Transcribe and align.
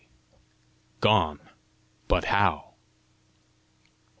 GONE! 0.99 1.51
BUT 2.07 2.23
HOW? 2.23 2.73